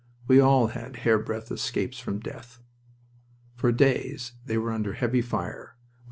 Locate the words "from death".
1.99-2.59